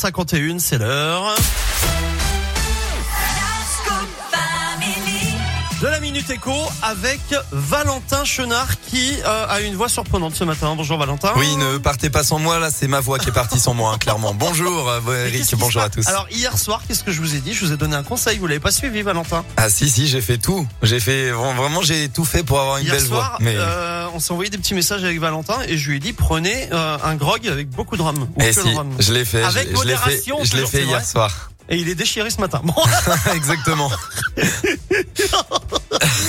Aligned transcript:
51, 0.00 0.60
c'est 0.60 0.78
l'heure. 0.78 1.34
De 5.80 5.86
la 5.88 5.98
Minute 5.98 6.30
Écho 6.30 6.54
avec 6.82 7.20
Valentin 7.50 8.24
Chenard 8.24 8.80
qui 8.80 9.16
euh, 9.24 9.46
a 9.48 9.60
une 9.60 9.74
voix 9.74 9.88
surprenante 9.88 10.36
ce 10.36 10.44
matin. 10.44 10.74
Bonjour 10.76 10.98
Valentin. 10.98 11.32
Oui, 11.36 11.56
ne 11.56 11.78
partez 11.78 12.10
pas 12.10 12.22
sans 12.22 12.38
moi, 12.38 12.60
là 12.60 12.70
c'est 12.70 12.86
ma 12.86 13.00
voix 13.00 13.18
qui 13.18 13.28
est 13.28 13.32
partie 13.32 13.58
sans 13.58 13.74
moi, 13.74 13.92
hein, 13.92 13.98
clairement. 13.98 14.34
Bonjour 14.34 14.88
euh, 14.88 15.26
Eric, 15.26 15.52
bonjour 15.56 15.82
à 15.82 15.88
tous. 15.88 16.06
Alors 16.06 16.28
hier 16.30 16.56
soir, 16.56 16.82
qu'est-ce 16.86 17.02
que 17.02 17.10
je 17.10 17.20
vous 17.20 17.34
ai 17.34 17.40
dit? 17.40 17.52
Je 17.52 17.64
vous 17.64 17.72
ai 17.72 17.76
donné 17.76 17.96
un 17.96 18.04
conseil, 18.04 18.38
vous 18.38 18.46
l'avez 18.46 18.60
pas 18.60 18.70
suivi 18.70 19.02
Valentin? 19.02 19.44
Ah 19.56 19.68
si, 19.68 19.90
si, 19.90 20.06
j'ai 20.06 20.20
fait 20.20 20.38
tout. 20.38 20.64
J'ai 20.82 21.00
fait, 21.00 21.30
vraiment 21.32 21.82
j'ai 21.82 22.08
tout 22.08 22.24
fait 22.24 22.44
pour 22.44 22.60
avoir 22.60 22.78
une 22.78 22.84
Hier 22.84 22.94
belle 22.94 23.04
soir, 23.04 23.30
voix. 23.30 23.38
Mais... 23.40 23.54
euh, 23.56 23.97
on 24.18 24.20
s'est 24.20 24.32
envoyé 24.32 24.50
des 24.50 24.58
petits 24.58 24.74
messages 24.74 25.04
avec 25.04 25.20
Valentin 25.20 25.60
et 25.68 25.78
je 25.78 25.90
lui 25.90 25.98
ai 25.98 26.00
dit 26.00 26.12
prenez 26.12 26.68
euh, 26.72 26.98
un 27.04 27.14
grog 27.14 27.46
avec 27.46 27.70
beaucoup 27.70 27.96
de 27.96 28.02
rhum. 28.02 28.28
Eh 28.40 28.52
si, 28.52 28.74
rhum. 28.74 28.90
je 28.98 29.12
l'ai 29.12 29.24
fait, 29.24 29.44
Avec 29.44 29.68
je, 29.70 29.76
je 29.76 29.84
l'ai 29.86 29.94
fait, 29.94 30.00
modération, 30.00 30.38
je 30.38 30.42
l'ai 30.42 30.64
toujours, 30.64 30.70
fait 30.70 30.84
hier 30.84 31.04
soir. 31.04 31.52
Et 31.68 31.76
il 31.76 31.88
est 31.88 31.94
déchiré 31.94 32.28
ce 32.28 32.40
matin. 32.40 32.60
Bon. 32.64 32.74
Exactement. 33.32 33.92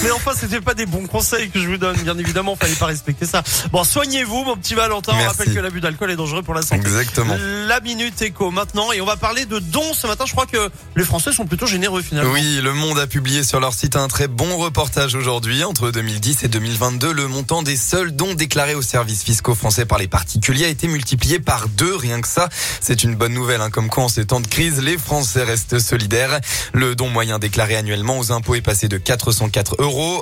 Mais 0.03 0.11
enfin, 0.11 0.31
c'était 0.35 0.61
pas 0.61 0.73
des 0.73 0.85
bons 0.85 1.07
conseils 1.07 1.49
que 1.49 1.59
je 1.59 1.67
vous 1.67 1.77
donne, 1.77 1.97
bien 1.97 2.17
évidemment, 2.17 2.55
fallait 2.55 2.73
pas 2.73 2.85
respecter 2.85 3.25
ça. 3.25 3.43
Bon, 3.71 3.83
soignez-vous, 3.83 4.43
mon 4.45 4.55
petit 4.55 4.75
Valentin. 4.75 5.13
On 5.19 5.27
rappelle 5.27 5.53
que 5.53 5.59
l'abus 5.59 5.81
d'alcool 5.81 6.11
est 6.11 6.15
dangereux 6.15 6.43
pour 6.43 6.53
la 6.53 6.61
santé. 6.61 6.75
Exactement. 6.75 7.35
La 7.67 7.79
minute 7.81 8.21
éco 8.21 8.51
maintenant, 8.51 8.91
et 8.91 9.01
on 9.01 9.05
va 9.05 9.17
parler 9.17 9.45
de 9.45 9.59
dons 9.59 9.93
ce 9.93 10.07
matin. 10.07 10.25
Je 10.25 10.31
crois 10.31 10.45
que 10.45 10.69
les 10.95 11.03
Français 11.03 11.31
sont 11.31 11.45
plutôt 11.45 11.65
généreux 11.65 12.01
finalement. 12.01 12.31
Oui, 12.31 12.59
Le 12.61 12.73
Monde 12.73 12.99
a 12.99 13.07
publié 13.07 13.43
sur 13.43 13.59
leur 13.59 13.73
site 13.73 13.95
un 13.95 14.07
très 14.07 14.27
bon 14.27 14.57
reportage 14.57 15.15
aujourd'hui. 15.15 15.63
Entre 15.63 15.91
2010 15.91 16.43
et 16.43 16.47
2022, 16.47 17.11
le 17.11 17.27
montant 17.27 17.63
des 17.63 17.77
seuls 17.77 18.11
dons 18.11 18.33
déclarés 18.33 18.75
aux 18.75 18.81
services 18.81 19.23
fiscaux 19.23 19.55
français 19.55 19.85
par 19.85 19.97
les 19.97 20.07
particuliers 20.07 20.65
a 20.65 20.69
été 20.69 20.87
multiplié 20.87 21.39
par 21.39 21.67
deux. 21.67 21.95
Rien 21.95 22.21
que 22.21 22.27
ça, 22.27 22.49
c'est 22.81 23.03
une 23.03 23.15
bonne 23.15 23.33
nouvelle. 23.33 23.61
Hein. 23.61 23.69
Comme 23.69 23.89
quoi, 23.89 24.03
en 24.03 24.09
ces 24.09 24.25
temps 24.25 24.39
de 24.39 24.47
crise, 24.47 24.81
les 24.81 24.97
Français 24.97 25.43
restent 25.43 25.79
solidaires. 25.79 26.39
Le 26.73 26.95
don 26.95 27.09
moyen 27.09 27.39
déclaré 27.39 27.75
annuellement 27.75 28.19
aux 28.19 28.31
impôts 28.31 28.55
est 28.55 28.61
passé 28.61 28.87
de 28.87 28.97
404 28.97 29.75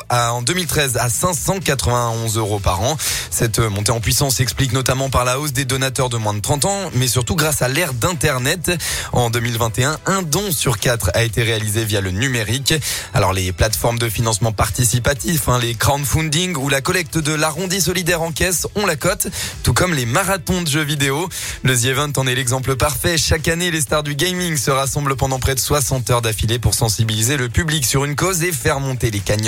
à, 0.10 0.34
en 0.34 0.42
2013 0.44 0.98
à 0.98 1.10
591 1.10 2.38
euros 2.38 2.60
par 2.60 2.82
an. 2.82 2.96
Cette 3.32 3.60
montée 3.60 3.92
en 3.92 4.00
puissance 4.00 4.36
s'explique 4.36 4.72
notamment 4.72 5.10
par 5.10 5.26
la 5.26 5.40
hausse 5.40 5.52
des 5.52 5.66
donateurs 5.66 6.10
de 6.10 6.18
moins 6.18 6.36
de 6.36 6.40
30 6.40 6.66
ans, 6.66 6.92
mais 6.94 7.08
surtout 7.08 7.36
grâce 7.36 7.62
à 7.62 7.68
l'ère 7.68 7.94
d'Internet. 7.94 8.72
En 9.14 9.30
2021, 9.30 9.98
un 10.06 10.22
don 10.22 10.52
sur 10.52 10.78
quatre 10.78 11.10
a 11.16 11.24
été 11.24 11.42
réalisé 11.42 11.86
via 11.86 12.02
le 12.02 12.12
numérique. 12.12 12.76
Alors 13.14 13.34
les 13.34 13.52
plateformes 13.52 13.98
de 13.98 14.10
financement 14.10 14.52
participatif, 14.52 15.50
hein, 15.50 15.60
les 15.60 15.74
crowdfunding 15.74 16.56
ou 16.58 16.70
la 16.70 16.82
collecte 16.82 17.18
de 17.18 17.34
l'arrondi 17.34 17.82
solidaire 17.82 18.22
en 18.22 18.32
caisse 18.32 18.68
ont 18.76 18.86
la 18.86 18.96
cote, 18.96 19.28
tout 19.64 19.74
comme 19.74 19.94
les 19.94 20.06
marathons 20.06 20.62
de 20.62 20.68
jeux 20.68 20.84
vidéo. 20.84 21.28
Le 21.64 21.76
The 21.76 21.86
Event 21.86 22.12
en 22.18 22.28
est 22.28 22.36
l'exemple 22.36 22.76
parfait. 22.76 23.18
Chaque 23.18 23.48
année, 23.48 23.72
les 23.72 23.82
stars 23.82 24.04
du 24.04 24.14
gaming 24.14 24.56
se 24.56 24.70
rassemblent 24.70 25.16
pendant 25.16 25.40
près 25.40 25.56
de 25.56 25.60
60 25.60 26.10
heures 26.12 26.22
d'affilée 26.22 26.60
pour 26.60 26.76
sensibiliser 26.76 27.38
le 27.38 27.50
public 27.50 27.86
sur 27.86 28.06
une 28.06 28.16
cause 28.16 28.44
et 28.44 28.52
faire 28.52 28.80
monter 28.80 29.10
les 29.10 29.20
cagnottes. 29.20 29.47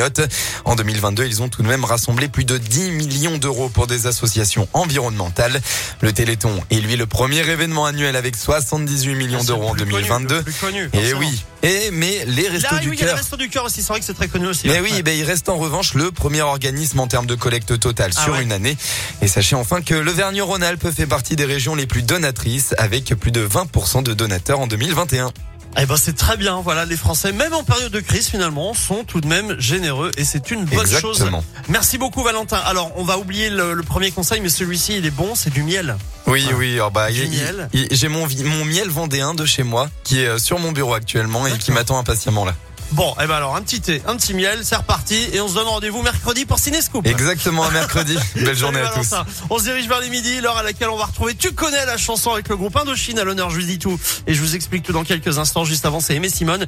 En 0.66 0.75
2022, 0.75 1.25
ils 1.25 1.42
ont 1.42 1.50
tout 1.50 1.64
de 1.64 1.67
même 1.67 1.83
rassemblé 1.83 2.28
plus 2.28 2.45
de 2.45 2.58
10 2.58 2.92
millions 2.92 3.38
d'euros 3.38 3.69
pour 3.69 3.88
des 3.88 4.08
associations 4.08 4.67
environnementales. 4.73 5.61
Le 6.02 6.11
Téléthon 6.14 6.61
est 6.72 6.75
lui 6.80 6.95
le 6.95 7.05
premier 7.05 7.39
événement 7.39 7.86
annuel 7.86 8.16
avec 8.16 8.36
78 8.36 9.16
millions 9.16 9.44
d'euros 9.44 9.70
en 9.70 9.73
le 9.73 9.83
plus 9.86 9.92
connu, 9.92 10.03
2022. 10.08 10.36
le 10.38 10.44
plus 10.44 10.53
connu, 10.53 10.89
Et 10.94 10.97
forcément. 10.97 11.20
oui. 11.20 11.44
Et 11.61 11.92
mais 11.92 12.23
les 12.25 12.44
Là, 12.44 12.52
restos 12.52 12.75
oui, 12.75 12.80
du 12.81 12.88
il 12.88 13.00
y 13.00 13.02
a 13.02 13.05
les 13.05 13.05
cœur. 13.08 13.17
restos 13.17 13.36
du 13.38 13.50
cœur 13.50 13.66
aussi. 13.66 13.81
C'est 13.81 13.89
vrai 13.89 14.00
que 14.00 14.05
c'est 14.05 14.14
très 14.14 14.30
connu 14.30 14.47
aussi. 14.47 14.67
Mais 14.67 14.80
oui, 14.80 14.92
Ouais. 14.94 15.03
ben 15.03 15.17
il 15.17 15.23
reste 15.23 15.50
en 15.50 15.58
revanche 15.58 15.94
le 15.94 16.11
premier 16.11 16.42
organisme 16.42 17.00
en 17.02 17.08
termes 17.08 17.25
de 17.27 17.36
collecte 17.36 17.77
totale 17.80 18.11
Ah 18.16 18.23
sur 18.23 18.33
ouais. 18.33 18.44
une 18.44 18.52
année. 18.53 18.77
Et 19.22 19.27
sachez 19.27 19.55
enfin 19.55 19.81
que 19.81 19.94
le 19.94 20.11
Vergnes-Rhône-Alpes 20.11 20.89
fait 20.95 21.05
partie 21.08 21.36
des 21.36 21.45
régions 21.45 21.75
les 21.75 21.86
plus 21.86 22.02
donatrices 22.03 22.73
avec 22.77 23.05
plus 23.20 23.31
de 23.31 23.45
20% 23.45 24.03
de 24.03 24.14
donateurs 24.14 24.59
en 24.61 24.67
2021. 24.67 25.31
Eh 25.78 25.86
ben 25.86 25.95
c'est 25.98 26.16
très 26.16 26.36
bien. 26.36 26.62
Voilà, 26.62 26.86
les 26.86 26.98
Français, 26.98 27.31
même 27.31 27.53
en 27.53 27.64
période 27.64 27.92
de 27.92 28.00
crise 28.00 28.28
finalement, 28.28 28.73
sont 28.73 29.03
tout 29.03 29.22
de 29.22 29.28
même 29.28 29.59
généreux 29.59 30.11
et 30.17 30.26
c'est 30.26 30.52
une 30.52 30.66
bonne 30.66 30.88
chose. 30.88 31.17
Exactement. 31.17 31.44
Merci 31.70 31.98
beaucoup 31.98 32.23
Valentin. 32.23 32.58
Alors 32.66 32.92
on 32.95 33.04
va 33.04 33.17
oublier 33.17 33.49
le, 33.49 33.73
le 33.73 33.83
premier 33.83 34.11
conseil, 34.11 34.42
mais 34.42 34.49
celui-ci 34.49 34.98
il 34.98 35.05
est 35.05 35.11
bon, 35.11 35.36
c'est 35.36 35.52
du 35.52 35.64
miel. 35.64 35.95
Oui, 36.27 36.45
Ah. 36.49 36.54
oui, 36.58 36.73
alors 36.73 36.92
bah, 36.92 37.08
j'ai 37.11 38.08
mon, 38.08 38.27
miel 38.66 38.89
vendéen 38.89 39.33
de 39.33 39.45
chez 39.45 39.64
moi 39.64 39.89
qui 40.04 40.20
est 40.20 40.38
sur 40.39 40.60
mon 40.60 40.71
bureau 40.71 40.93
actuellement 40.93 41.48
et 41.48 41.58
qui 41.58 41.72
m'attend 41.72 41.98
impatiemment 41.98 42.45
là. 42.45 42.55
Bon, 42.92 43.14
eh 43.22 43.27
ben 43.27 43.36
alors 43.36 43.55
un 43.55 43.61
petit 43.61 43.82
thé, 43.82 44.02
un 44.08 44.16
petit 44.16 44.33
miel, 44.33 44.60
c'est 44.64 44.76
reparti 44.76 45.16
et 45.32 45.39
on 45.42 45.48
se 45.48 45.54
donne 45.54 45.67
rendez-vous 45.67 46.02
mercredi 46.02 46.45
pour 46.45 46.58
Cinescoop. 46.58 47.05
Exactement, 47.05 47.64
à 47.64 47.70
mercredi. 47.70 48.17
Belle 48.36 48.58
journée 48.58 48.80
à 48.80 48.88
tous. 48.89 49.14
On 49.50 49.60
se 49.60 49.64
dirige 49.64 49.88
vers 49.88 50.00
les 50.00 50.10
midi, 50.10 50.42
l'heure 50.42 50.58
à 50.58 50.64
laquelle 50.64 50.89
on 50.89 50.98
va 50.98 51.05
retrouver 51.05 51.36
Tu 51.36 51.52
connais 51.52 51.86
la 51.86 51.98
chanson 51.98 52.32
avec 52.32 52.49
le 52.49 52.58
groupe 52.58 52.76
Indochine 52.76 53.20
à 53.20 53.23
l'honneur, 53.23 53.52
je 53.52 53.60
vous 53.60 53.66
dis 53.66 53.78
tout 53.78 53.99
et 54.26 54.33
je 54.33 54.42
vous 54.42 54.55
explique 54.55 54.83
tout 54.83 54.92
dans 54.92 55.04
quelques 55.04 55.38
instants. 55.38 55.66
Juste 55.66 55.86
avant, 55.86 55.99
c'est 55.99 56.16
Aimé 56.16 56.30
Simone 56.30 56.66